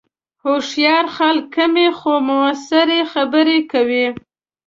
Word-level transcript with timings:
هوښیار 0.43 1.05
خلک 1.15 1.45
کمې، 1.55 1.87
خو 1.97 2.11
مؤثرې 2.29 3.01
خبرې 3.11 3.59
کوي 3.71 4.05